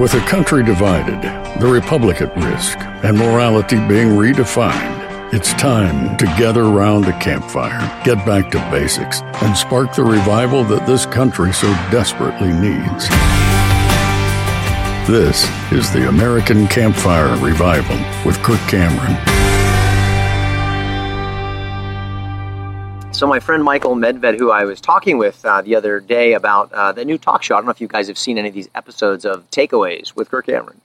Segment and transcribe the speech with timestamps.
[0.00, 1.20] With a country divided,
[1.60, 8.02] the republic at risk, and morality being redefined, it's time to gather around a campfire,
[8.02, 13.10] get back to basics, and spark the revival that this country so desperately needs.
[15.06, 19.39] This is the American Campfire Revival with Kirk Cameron.
[23.20, 26.72] So, my friend Michael Medved, who I was talking with uh, the other day about
[26.72, 28.54] uh, the new talk show, I don't know if you guys have seen any of
[28.54, 30.80] these episodes of Takeaways with Kirk Cameron.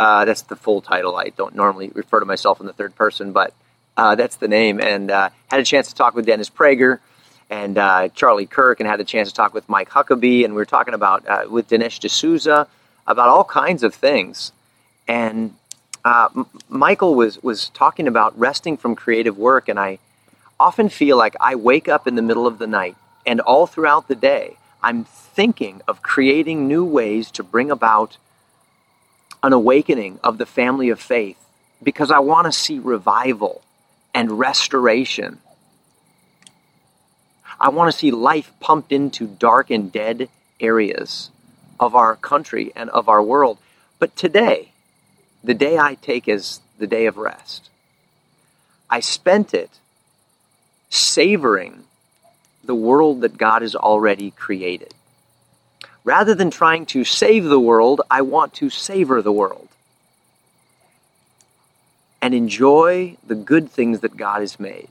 [0.00, 1.14] Uh, that's the full title.
[1.14, 3.54] I don't normally refer to myself in the third person, but
[3.96, 4.80] uh, that's the name.
[4.80, 6.98] And uh, had a chance to talk with Dennis Prager
[7.50, 10.56] and uh, Charlie Kirk, and had a chance to talk with Mike Huckabee, and we
[10.56, 12.66] were talking about with Dinesh D'Souza
[13.06, 14.50] about all kinds of things.
[15.06, 15.54] And
[16.04, 20.00] M- Michael was was talking about resting from creative work, and I
[20.58, 24.08] often feel like I wake up in the middle of the night, and all throughout
[24.08, 28.16] the day, I'm thinking of creating new ways to bring about
[29.42, 31.38] an awakening of the family of faith
[31.82, 33.62] because I want to see revival
[34.14, 35.40] and restoration.
[37.60, 40.28] I want to see life pumped into dark and dead
[40.60, 41.30] areas
[41.78, 43.58] of our country and of our world.
[43.98, 44.72] But today,
[45.44, 47.70] the day I take as the day of rest,
[48.90, 49.70] I spent it
[50.88, 51.84] savoring
[52.64, 54.94] the world that God has already created.
[56.04, 59.68] Rather than trying to save the world, I want to savor the world
[62.22, 64.88] and enjoy the good things that God has made,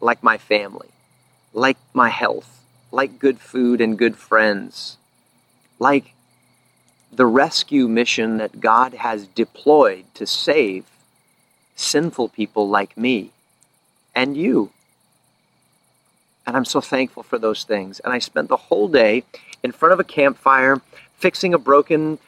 [0.00, 0.88] like my family,
[1.52, 4.96] like my health, like good food and good friends,
[5.78, 6.14] like
[7.12, 10.84] the rescue mission that God has deployed to save
[11.74, 13.30] sinful people like me
[14.14, 14.72] and you.
[16.48, 18.00] And I'm so thankful for those things.
[18.00, 19.22] And I spent the whole day
[19.62, 20.80] in front of a campfire
[21.18, 22.18] fixing a broken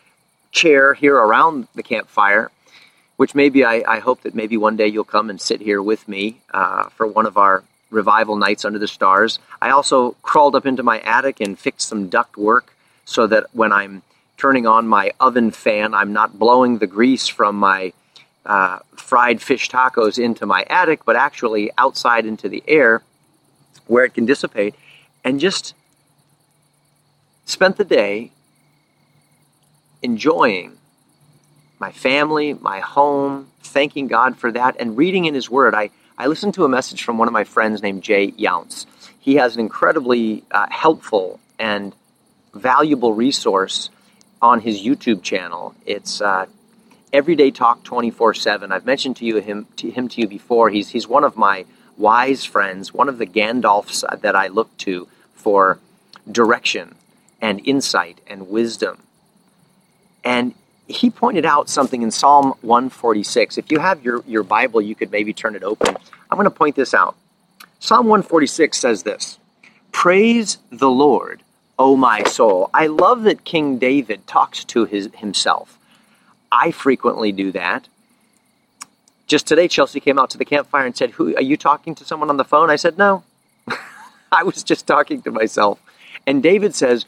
[0.52, 2.50] chair here around the campfire
[3.16, 6.08] which maybe I, I, hope that maybe one day you'll come and sit here with
[6.08, 9.39] me uh, for one of our revival nights under the stars.
[9.61, 12.74] I also crawled up into my attic and fixed some duct work
[13.05, 14.00] so that when I'm
[14.39, 17.92] turning on my oven fan, I'm not blowing the grease from my
[18.46, 23.02] uh, fried fish tacos into my attic, but actually outside into the air
[23.90, 24.74] where it can dissipate.
[25.24, 25.74] And just
[27.45, 28.30] spent the day
[30.02, 30.78] enjoying
[31.78, 35.74] my family, my home, thanking God for that, and reading in His Word.
[35.74, 38.86] I, I listened to a message from one of my friends named Jay Younts.
[39.18, 41.95] He has an incredibly uh, helpful and
[42.55, 43.90] valuable resource
[44.40, 45.74] on his YouTube channel.
[45.84, 46.46] It's uh,
[47.12, 48.72] Everyday Talk 24 7.
[48.72, 50.70] I've mentioned to you him to him to you before.
[50.70, 51.67] He's, he's one of my
[52.00, 55.78] wise friends, one of the Gandalfs that I look to for
[56.30, 56.94] direction
[57.40, 59.02] and insight and wisdom.
[60.24, 60.55] And
[60.89, 63.58] he pointed out something in Psalm 146.
[63.58, 65.96] If you have your, your Bible, you could maybe turn it open.
[66.30, 67.16] I'm going to point this out.
[67.78, 69.39] Psalm 146 says this
[69.92, 71.42] Praise the Lord,
[71.78, 72.70] O my soul.
[72.74, 75.78] I love that King David talks to his, himself.
[76.52, 77.89] I frequently do that.
[79.30, 82.05] Just today, Chelsea came out to the campfire and said, Who, Are you talking to
[82.05, 82.68] someone on the phone?
[82.68, 83.23] I said, No.
[84.33, 85.79] I was just talking to myself.
[86.27, 87.07] And David says,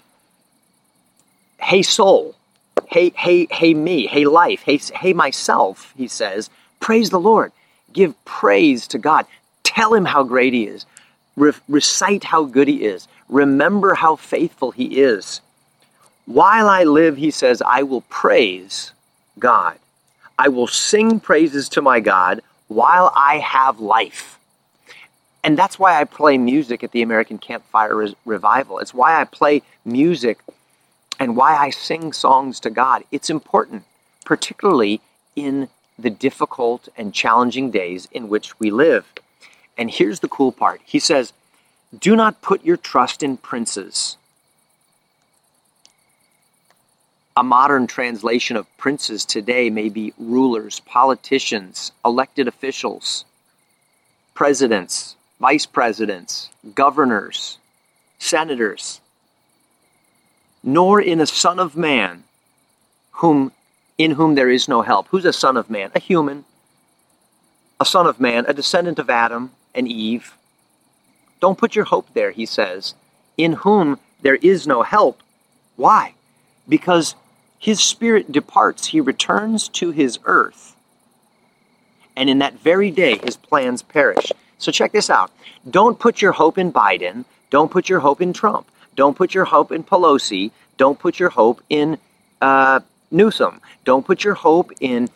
[1.59, 2.37] Hey, soul
[2.93, 7.51] Hey, hey, hey, me, hey, life, hey, hey, myself, he says, praise the Lord.
[7.93, 9.25] Give praise to God.
[9.65, 10.85] Tell him how great he is.
[11.35, 13.09] Re- recite how good he is.
[13.31, 15.41] Remember how faithful he is.
[16.27, 18.93] While I live, he says, I will praise
[19.39, 19.79] God.
[20.45, 24.41] I will sing praises to my God while I have life.
[25.45, 28.81] And that's why I play music at the American Campfire Revival.
[28.81, 30.41] It's why I play music
[31.21, 33.05] and why I sing songs to God.
[33.13, 33.85] It's important,
[34.25, 35.01] particularly
[35.37, 39.07] in the difficult and challenging days in which we live.
[39.79, 41.33] And here's the cool part He says,
[41.97, 44.17] Do not put your trust in princes.
[47.37, 53.25] A modern translation of princes today may be rulers, politicians, elected officials,
[54.35, 57.59] presidents, vice presidents, governors,
[58.19, 59.01] senators
[60.63, 62.25] nor in a son of man
[63.13, 63.53] whom
[63.99, 65.09] in whom there is no help.
[65.09, 65.91] Who's a son of man?
[65.95, 66.45] A human.
[67.79, 70.37] A son of man, a descendant of Adam and Eve.
[71.41, 72.95] Don't put your hope there, he says,
[73.37, 75.21] in whom there is no help.
[75.77, 76.15] Why?
[76.69, 77.15] Because
[77.63, 80.75] his spirit departs, he returns to his earth.
[82.17, 84.33] And in that very day, his plans perish.
[84.59, 85.31] So check this out.
[85.71, 87.25] Don't put your hope in Biden.
[87.51, 88.67] Don't put your hope in Trump.
[88.97, 90.51] Don't put your hope in Pelosi.
[90.77, 91.99] Don't put your hope in
[92.41, 92.81] uh,
[93.13, 93.61] Newsom.
[93.85, 95.09] Don't put your hope in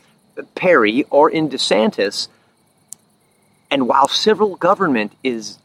[0.55, 2.29] Perry or in DeSantis.
[3.73, 5.59] And while civil government is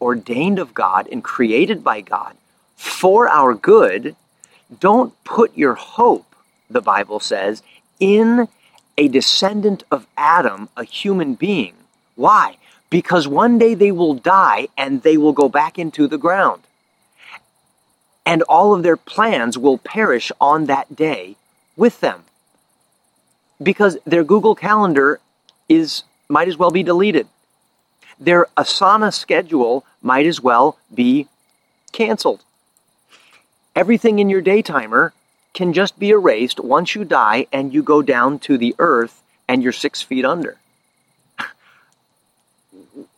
[0.00, 2.36] ordained of God and created by God
[2.76, 4.14] for our good,
[4.80, 6.34] don't put your hope,
[6.68, 7.62] the Bible says,
[7.98, 8.48] in
[8.96, 11.74] a descendant of Adam, a human being.
[12.16, 12.56] Why?
[12.90, 16.62] Because one day they will die and they will go back into the ground.
[18.26, 21.36] And all of their plans will perish on that day
[21.76, 22.24] with them.
[23.62, 25.20] Because their Google Calendar
[25.68, 27.26] is might as well be deleted.
[28.20, 31.28] Their Asana schedule might as well be
[31.92, 32.42] canceled.
[33.78, 35.12] Everything in your daytimer
[35.54, 39.62] can just be erased once you die and you go down to the earth and
[39.62, 40.58] you're six feet under.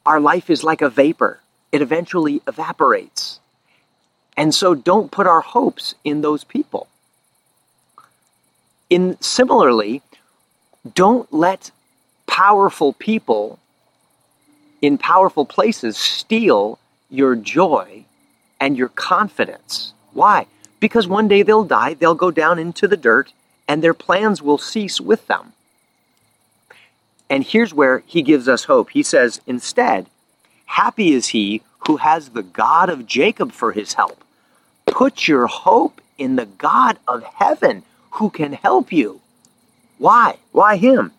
[0.04, 1.40] Our life is like a vapor,
[1.72, 3.40] it eventually evaporates.
[4.36, 6.88] And so don't put our hopes in those people.
[8.90, 10.02] In similarly,
[10.94, 11.70] don't let
[12.26, 13.58] powerful people
[14.82, 16.78] in powerful places steal
[17.08, 18.04] your joy
[18.60, 19.94] and your confidence.
[20.12, 20.46] Why?
[20.80, 23.32] Because one day they'll die, they'll go down into the dirt,
[23.68, 25.52] and their plans will cease with them.
[27.28, 28.90] And here's where he gives us hope.
[28.90, 30.06] He says, instead,
[30.66, 34.24] happy is he who has the God of Jacob for his help.
[34.86, 39.20] Put your hope in the God of heaven who can help you.
[39.98, 40.38] Why?
[40.52, 41.12] Why him?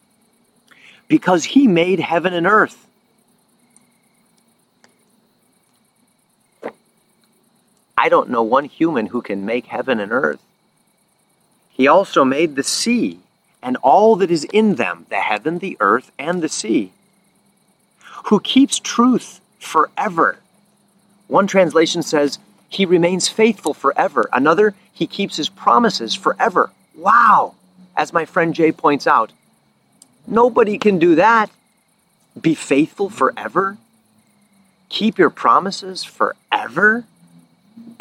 [1.07, 2.85] Because he made heaven and earth.
[8.01, 10.41] I don't know one human who can make heaven and earth.
[11.69, 13.19] He also made the sea
[13.61, 16.93] and all that is in them, the heaven, the earth, and the sea.
[18.25, 20.39] Who keeps truth forever.
[21.27, 22.39] One translation says,
[22.69, 24.27] He remains faithful forever.
[24.33, 26.71] Another, He keeps His promises forever.
[26.95, 27.53] Wow!
[27.95, 29.31] As my friend Jay points out,
[30.25, 31.51] nobody can do that.
[32.41, 33.77] Be faithful forever?
[34.89, 37.05] Keep your promises forever?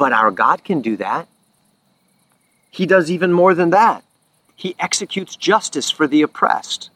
[0.00, 1.29] But our God can do that.
[2.70, 4.02] He does even more than that.
[4.56, 6.88] He executes justice for the oppressed.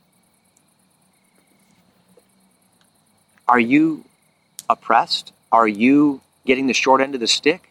[3.47, 4.07] Are you
[4.71, 5.35] oppressed?
[5.53, 7.71] Are you getting the short end of the stick?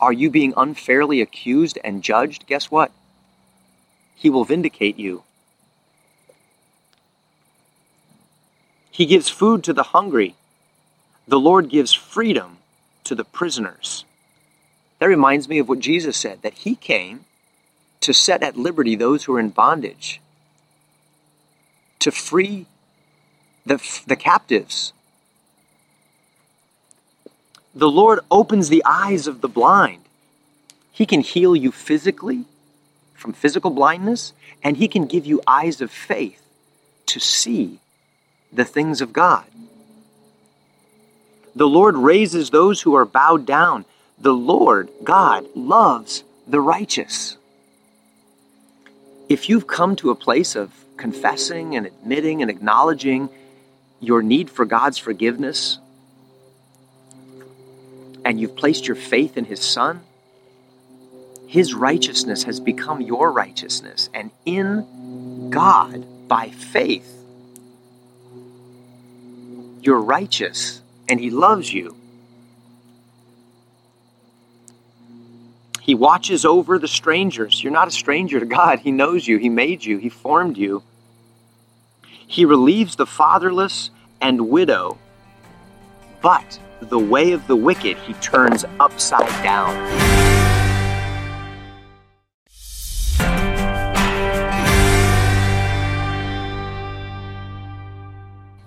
[0.00, 2.46] Are you being unfairly accused and judged?
[2.46, 2.92] Guess what?
[4.14, 5.24] He will vindicate you.
[8.92, 10.36] He gives food to the hungry.
[11.26, 12.58] The Lord gives freedom
[13.02, 14.04] to the prisoners.
[15.02, 17.24] That reminds me of what Jesus said that he came
[18.02, 20.20] to set at liberty those who are in bondage,
[21.98, 22.66] to free
[23.66, 24.92] the, the captives.
[27.74, 30.04] The Lord opens the eyes of the blind.
[30.92, 32.44] He can heal you physically
[33.12, 34.32] from physical blindness,
[34.62, 36.46] and He can give you eyes of faith
[37.06, 37.80] to see
[38.52, 39.46] the things of God.
[41.56, 43.84] The Lord raises those who are bowed down
[44.22, 47.36] the Lord God loves the righteous.
[49.28, 53.28] If you've come to a place of confessing and admitting and acknowledging
[53.98, 55.78] your need for God's forgiveness,
[58.24, 60.00] and you've placed your faith in His Son,
[61.48, 64.08] His righteousness has become your righteousness.
[64.14, 67.12] And in God, by faith,
[69.80, 71.96] you're righteous and He loves you.
[75.82, 77.60] He watches over the strangers.
[77.60, 78.78] You're not a stranger to God.
[78.78, 79.38] He knows you.
[79.38, 79.98] He made you.
[79.98, 80.84] He formed you.
[82.04, 84.96] He relieves the fatherless and widow,
[86.20, 89.74] but the way of the wicked he turns upside down.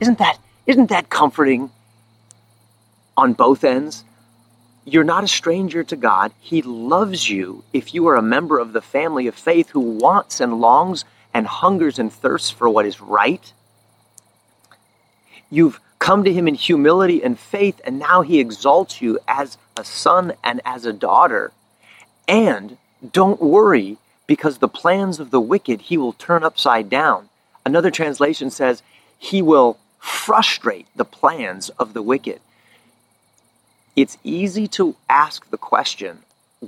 [0.02, 1.72] Isn't that isn't that comforting
[3.16, 4.04] on both ends?
[4.88, 6.32] You're not a stranger to God.
[6.40, 10.40] He loves you if you are a member of the family of faith who wants
[10.40, 13.52] and longs and hungers and thirsts for what is right.
[15.50, 19.84] You've come to Him in humility and faith, and now He exalts you as a
[19.84, 21.52] son and as a daughter.
[22.28, 22.78] And
[23.12, 27.30] don't worry, because the plans of the wicked He will turn upside down.
[27.66, 28.84] Another translation says,
[29.18, 32.40] He will frustrate the plans of the wicked
[33.96, 36.20] it's easy to ask the question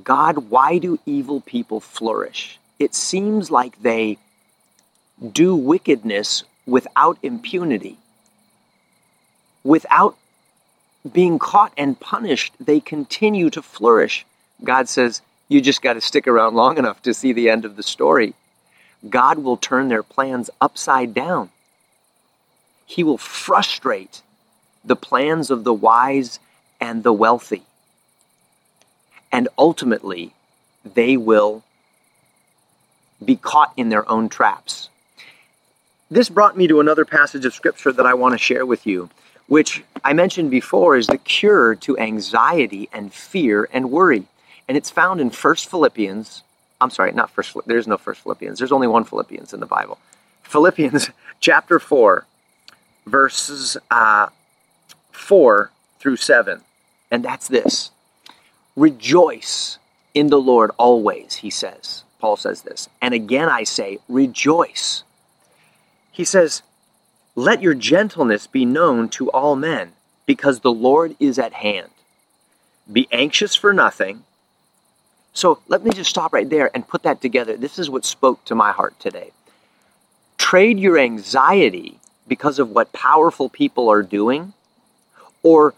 [0.03, 2.59] God, why do evil people flourish?
[2.79, 4.17] It seems like they
[5.31, 7.97] do wickedness without impunity.
[9.63, 10.15] Without
[11.11, 14.25] being caught and punished, they continue to flourish.
[14.63, 17.75] God says, You just got to stick around long enough to see the end of
[17.75, 18.33] the story.
[19.09, 21.49] God will turn their plans upside down.
[22.85, 24.21] He will frustrate
[24.83, 26.39] the plans of the wise
[26.79, 27.63] and the wealthy.
[29.31, 30.33] And ultimately,
[30.83, 31.63] they will
[33.23, 34.89] be caught in their own traps.
[36.09, 39.09] This brought me to another passage of scripture that I want to share with you,
[39.47, 44.23] which I mentioned before is the cure to anxiety and fear and worry.
[44.67, 46.43] And it's found in 1 Philippians.
[46.79, 48.59] I'm sorry, not first there's no first Philippians.
[48.59, 49.97] There's only one Philippians in the Bible.
[50.43, 52.25] Philippians chapter 4
[53.05, 54.27] verses uh,
[55.11, 56.61] 4 through 7.
[57.09, 57.91] And that's this.
[58.75, 59.77] Rejoice
[60.13, 62.03] in the Lord always, he says.
[62.19, 62.89] Paul says this.
[63.01, 65.03] And again I say, rejoice.
[66.11, 66.63] He says,
[67.35, 69.93] let your gentleness be known to all men,
[70.25, 71.89] because the Lord is at hand.
[72.91, 74.23] Be anxious for nothing.
[75.33, 77.55] So let me just stop right there and put that together.
[77.55, 79.31] This is what spoke to my heart today.
[80.37, 84.53] Trade your anxiety because of what powerful people are doing,
[85.43, 85.75] or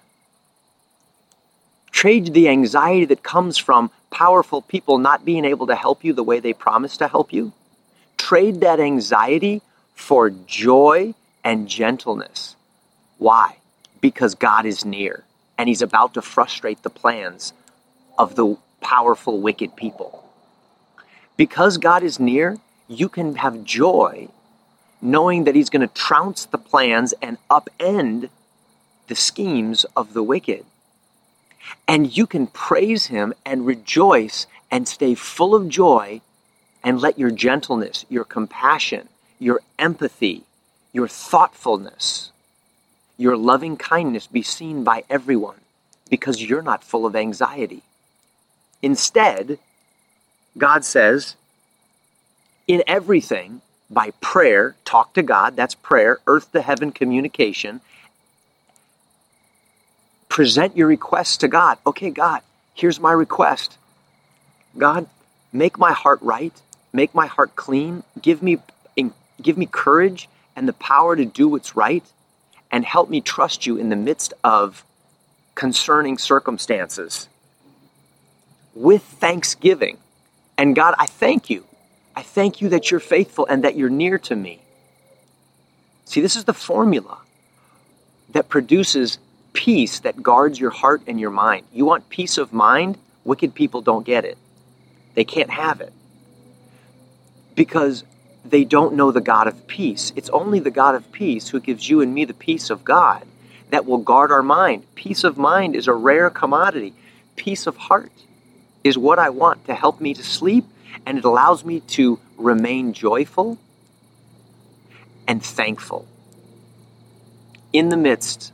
[2.00, 6.24] trade the anxiety that comes from powerful people not being able to help you the
[6.24, 7.52] way they promised to help you.
[8.16, 9.62] Trade that anxiety
[9.96, 11.14] for joy
[11.44, 12.56] and gentleness.
[13.18, 13.58] Why?
[14.00, 15.26] Because God is near
[15.58, 17.52] and He's about to frustrate the plans
[18.18, 20.24] of the powerful, wicked people.
[21.36, 24.30] Because God is near, you can have joy
[25.02, 28.30] knowing that He's going to trounce the plans and upend
[29.10, 30.64] the schemes of the wicked.
[31.88, 36.22] And you can praise Him and rejoice and stay full of joy
[36.84, 40.44] and let your gentleness, your compassion, your empathy,
[40.94, 42.32] your thoughtfulness,
[43.18, 45.58] your loving kindness be seen by everyone
[46.10, 47.84] because you're not full of anxiety.
[48.82, 49.60] Instead,
[50.58, 51.36] God says,
[52.68, 57.82] in everything, by prayer, talk to God, that's prayer, earth to heaven communication.
[60.30, 61.78] Present your request to God.
[61.86, 62.42] Okay, God,
[62.74, 63.78] here's my request.
[64.78, 65.08] God,
[65.52, 66.54] make my heart right,
[66.94, 68.60] make my heart clean, give me
[69.42, 72.04] give me courage and the power to do what's right,
[72.72, 74.84] and help me trust you in the midst of
[75.56, 77.28] concerning circumstances
[78.76, 79.98] with thanksgiving.
[80.58, 81.66] And God, I thank you.
[82.16, 84.60] I thank you that you're faithful and that you're near to me.
[86.06, 87.20] See, this is the formula
[88.32, 89.20] that produces
[89.54, 91.66] peace that guards your heart and your mind.
[91.74, 92.98] You want peace of mind?
[93.24, 94.38] Wicked people don't get it.
[95.16, 95.94] They can't have it.
[97.56, 98.04] Because
[98.46, 100.14] they don't know the God of peace.
[100.16, 103.26] It's only the God of peace who gives you and me the peace of God
[103.70, 104.84] that will guard our mind.
[104.96, 106.94] Peace of mind is a rare commodity.
[107.36, 108.12] Peace of heart
[108.84, 110.66] is what I want to help me to sleep,
[111.06, 113.58] and it allows me to remain joyful
[115.28, 116.08] and thankful
[117.72, 118.52] in the midst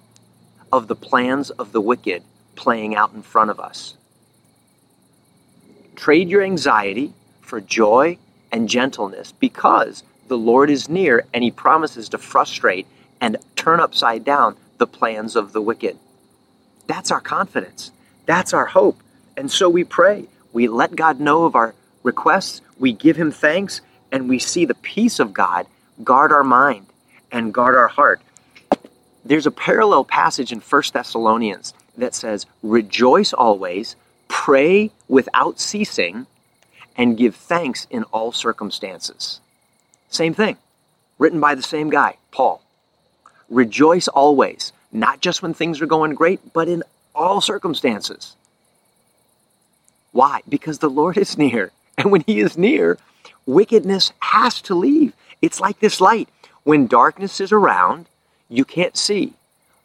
[0.75, 2.21] of the plans of the wicked
[2.55, 3.95] playing out in front of us.
[5.95, 8.17] Trade your anxiety for joy
[8.51, 12.87] and gentleness because the Lord is near and he promises to frustrate
[13.21, 15.97] and turn upside down the plans of the wicked.
[16.87, 17.91] That's our confidence.
[18.25, 18.99] That's our hope.
[19.37, 20.25] And so we pray.
[20.51, 22.61] We let God know of our requests.
[22.77, 23.79] We give him thanks
[24.11, 25.67] and we see the peace of God
[26.03, 26.87] guard our mind
[27.31, 28.19] and guard our heart.
[29.25, 33.95] There's a parallel passage in 1 Thessalonians that says, Rejoice always,
[34.27, 36.27] pray without ceasing,
[36.95, 39.41] and give thanks in all circumstances.
[40.09, 40.57] Same thing,
[41.17, 42.61] written by the same guy, Paul.
[43.49, 46.83] Rejoice always, not just when things are going great, but in
[47.15, 48.35] all circumstances.
[50.11, 50.41] Why?
[50.47, 51.71] Because the Lord is near.
[51.97, 52.97] And when He is near,
[53.45, 55.13] wickedness has to leave.
[55.41, 56.27] It's like this light.
[56.65, 58.07] When darkness is around,
[58.57, 59.33] you can't see.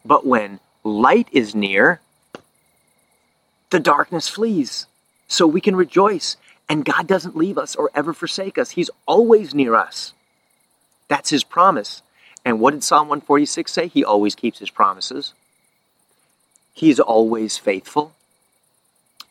[0.05, 2.01] But when light is near,
[3.71, 4.87] the darkness flees.
[5.29, 6.37] So we can rejoice
[6.69, 8.71] and God doesn't leave us or ever forsake us.
[8.71, 10.15] He's always near us.
[11.09, 12.03] That's his promise.
[12.45, 13.89] And what did Psalm 146 say?
[13.89, 15.35] He always keeps his promises.
[16.73, 18.15] He's always faithful.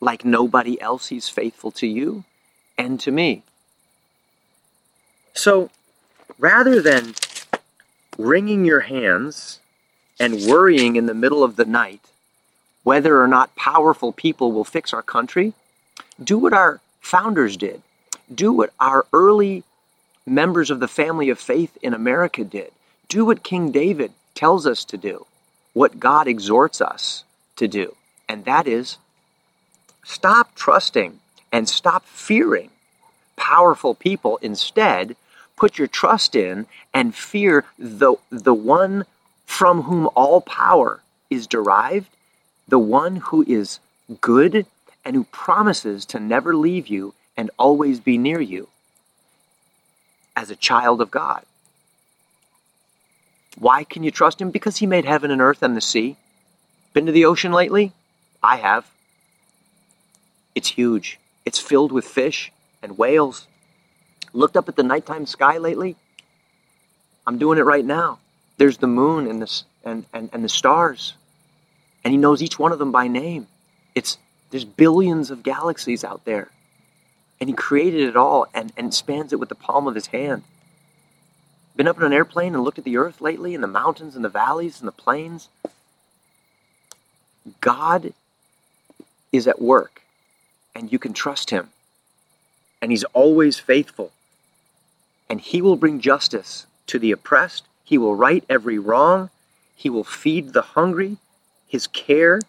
[0.02, 2.26] Like nobody else, he's faithful to you
[2.78, 3.44] and to me.
[5.34, 5.70] So
[6.38, 7.14] rather than
[8.20, 9.60] wringing your hands
[10.20, 12.02] and worrying in the middle of the night
[12.84, 15.54] whether or not powerful people will fix our country,
[16.22, 17.82] do what our founders did.
[18.34, 19.64] Do what our early
[20.26, 22.72] members of the family of faith in America did.
[23.08, 25.26] Do what King David tells us to do,
[25.74, 27.24] what God exhorts us
[27.56, 27.96] to do.
[28.28, 28.98] And that is
[30.04, 31.20] stop trusting
[31.52, 32.70] and stop fearing
[33.36, 34.38] powerful people.
[34.42, 35.16] Instead,
[35.60, 39.06] put your trust in and fear the, the one
[39.46, 42.10] from whom all power is derived,
[42.68, 43.80] the one who is
[44.22, 44.66] good
[45.04, 48.68] and who promises to never leave you and always be near you
[50.36, 51.44] as a child of God.
[53.58, 54.52] Why can you trust him?
[54.52, 56.16] Because he made heaven and earth and the sea.
[56.94, 57.92] Been to the ocean lately?
[58.42, 58.90] I have.
[60.56, 61.20] It's huge.
[61.46, 62.52] It's filled with fish
[62.82, 63.48] and whales.
[64.34, 65.96] Looked up at the nighttime sky lately?
[67.26, 68.20] I'm doing it right now.
[68.58, 71.14] There's the moon and the, and, and, and the stars.
[72.04, 73.48] And he knows each one of them by name.
[73.96, 74.18] It's
[74.50, 76.50] there's billions of galaxies out there.
[77.40, 80.44] And he created it all and, and spans it with the palm of his hand.
[81.76, 84.26] Been up in an airplane and looked at the earth lately and the mountains and
[84.26, 85.48] the valleys and the plains?
[87.62, 88.14] God
[89.32, 90.02] is at work
[90.76, 91.70] and you can trust him.
[92.82, 94.12] And he's always faithful.
[95.30, 97.66] And he will bring justice to the oppressed.
[97.84, 99.30] He will right every wrong.
[99.76, 101.18] He will feed the hungry.
[101.68, 102.40] His care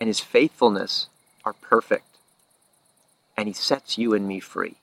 [0.00, 1.08] and his faithfulness
[1.44, 2.04] are perfect.
[3.36, 4.76] And he sets you and me free,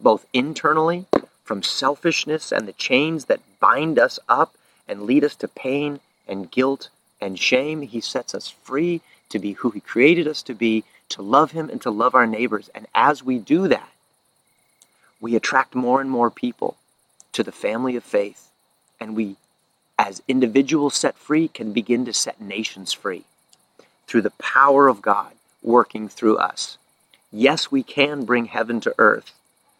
[0.00, 1.06] both internally
[1.44, 4.54] from selfishness and the chains that bind us up
[4.86, 7.82] and lead us to pain and guilt and shame.
[7.82, 11.70] He sets us free to be who He created us to be, to love Him
[11.70, 12.70] and to love our neighbors.
[12.74, 13.88] And as we do that,
[15.20, 16.76] we attract more and more people
[17.32, 18.50] to the family of faith.
[19.00, 19.36] And we,
[19.98, 23.24] as individuals set free, can begin to set nations free
[24.06, 25.32] through the power of God
[25.62, 26.78] working through us.
[27.30, 29.32] Yes, we can bring heaven to earth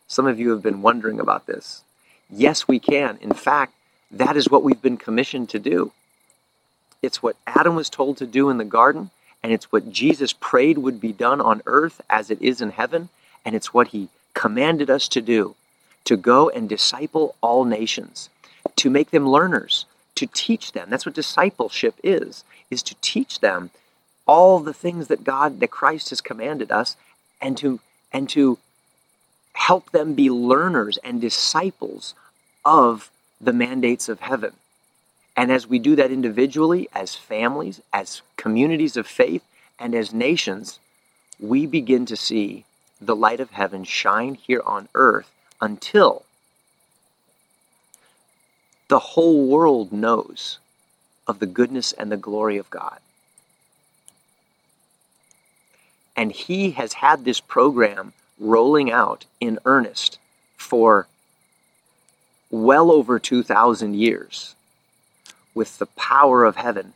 [0.08, 1.84] some of you have been wondering about this.
[2.30, 3.18] Yes, we can.
[3.20, 3.74] In fact,
[4.10, 5.92] that is what we've been commissioned to do.
[7.02, 9.10] It's what Adam was told to do in the garden,
[9.42, 13.10] and it's what Jesus prayed would be done on earth as it is in heaven,
[13.44, 15.54] and it's what he commanded us to do
[16.04, 18.30] to go and disciple all nations,
[18.76, 20.88] to make them learners, to teach them.
[20.88, 23.70] That's what discipleship is, is to teach them
[24.26, 26.96] all the things that God, that Christ has commanded us,
[27.42, 28.58] and to and to
[29.52, 32.14] help them be learners and disciples
[32.64, 34.52] of the mandates of heaven.
[35.36, 39.42] And as we do that individually, as families, as communities of faith,
[39.78, 40.78] and as nations,
[41.38, 42.64] we begin to see
[43.00, 45.30] the light of heaven shine here on earth
[45.60, 46.24] until
[48.88, 50.58] the whole world knows
[51.26, 52.98] of the goodness and the glory of God.
[56.16, 60.18] And He has had this program rolling out in earnest
[60.56, 61.06] for
[62.50, 64.54] well over 2,000 years
[65.54, 66.94] with the power of heaven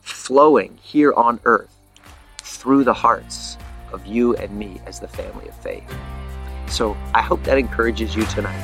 [0.00, 1.76] flowing here on earth
[2.38, 3.43] through the hearts
[3.94, 5.84] of you and me as the family of faith.
[6.66, 8.62] So I hope that encourages you tonight.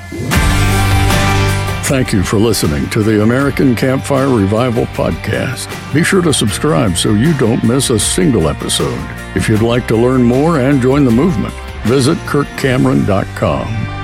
[1.84, 5.68] Thank you for listening to the American Campfire Revival Podcast.
[5.92, 9.00] Be sure to subscribe so you don't miss a single episode.
[9.34, 11.54] If you'd like to learn more and join the movement,
[11.86, 13.99] visit kirkcameron.com.